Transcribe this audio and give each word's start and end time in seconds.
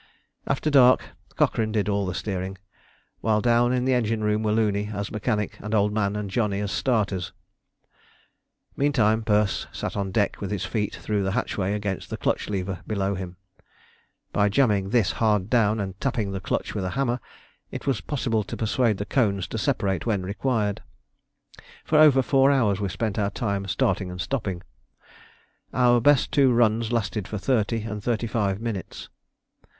After 0.47 0.71
dark, 0.71 1.03
Cochrane 1.35 1.71
did 1.71 1.87
all 1.87 2.07
the 2.07 2.15
steering; 2.15 2.57
while 3.19 3.39
down 3.39 3.71
in 3.71 3.85
the 3.85 3.93
engine 3.93 4.23
room 4.23 4.41
were 4.41 4.51
Looney 4.51 4.89
as 4.91 5.11
mechanic, 5.11 5.59
and 5.59 5.75
Old 5.75 5.93
Man 5.93 6.15
and 6.15 6.27
Johnny 6.31 6.59
as 6.59 6.71
starters. 6.71 7.33
Meantime, 8.75 9.21
Perce 9.21 9.67
sat 9.71 9.95
on 9.95 10.09
deck 10.11 10.41
with 10.41 10.49
his 10.49 10.65
feet 10.65 10.95
through 10.95 11.21
the 11.21 11.33
hatchway 11.33 11.75
against 11.75 12.09
the 12.09 12.17
clutch 12.17 12.49
lever 12.49 12.79
below 12.87 13.13
him. 13.13 13.37
By 14.33 14.49
jamming 14.49 14.89
this 14.89 15.11
hard 15.11 15.51
down, 15.51 15.79
and 15.79 16.01
tapping 16.01 16.31
the 16.31 16.39
clutch 16.41 16.73
with 16.73 16.83
a 16.85 16.89
hammer, 16.97 17.19
it 17.69 17.85
was 17.85 18.01
possible 18.01 18.43
to 18.45 18.57
persuade 18.57 18.97
the 18.97 19.05
cones 19.05 19.45
to 19.49 19.59
separate 19.59 20.07
when 20.07 20.23
required. 20.23 20.81
For 21.85 21.99
over 21.99 22.23
four 22.23 22.49
hours 22.51 22.79
we 22.81 22.89
spent 22.89 23.19
our 23.19 23.29
time 23.29 23.67
starting 23.67 24.09
and 24.09 24.19
stopping. 24.19 24.63
Our 25.75 25.99
two 25.99 26.01
best 26.01 26.35
runs 26.37 26.91
lasted 26.91 27.27
for 27.27 27.37
thirty 27.37 27.83
and 27.83 28.03
thirty 28.03 28.25
five 28.25 28.59
minutes. 28.59 29.07